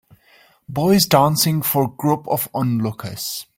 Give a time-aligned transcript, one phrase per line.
[0.67, 3.45] Boys dancing for group of onlookers.